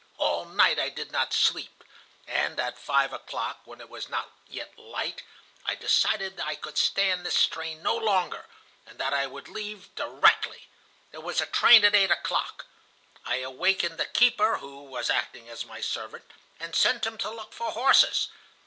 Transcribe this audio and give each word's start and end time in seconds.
All 0.17 0.45
night 0.45 0.79
I 0.79 0.89
did 0.89 1.11
not 1.11 1.31
sleep, 1.31 1.83
and 2.25 2.59
at 2.59 2.79
five 2.79 3.13
o'clock, 3.13 3.59
when 3.65 3.79
it 3.79 3.87
was 3.87 4.09
not 4.09 4.31
yet 4.47 4.75
light, 4.75 5.21
I 5.63 5.75
decided 5.75 6.37
that 6.37 6.47
I 6.47 6.55
could 6.55 6.75
stand 6.79 7.23
this 7.23 7.37
strain 7.37 7.83
no 7.83 7.95
longer, 7.97 8.47
and 8.87 8.97
that 8.97 9.13
I 9.13 9.27
would 9.27 9.47
leave 9.47 9.93
directly. 9.93 10.67
There 11.11 11.21
was 11.21 11.39
a 11.39 11.45
train 11.45 11.85
at 11.85 11.93
eight 11.93 12.09
o'clock. 12.09 12.65
I 13.27 13.41
awakened 13.43 13.99
the 13.99 14.05
keeper 14.07 14.57
who 14.57 14.85
was 14.85 15.11
acting 15.11 15.47
as 15.47 15.65
my 15.67 15.81
servant, 15.81 16.25
and 16.59 16.73
sent 16.75 17.05
him 17.05 17.19
to 17.19 17.29
look 17.29 17.53
for 17.53 17.71
horses. 17.71 18.29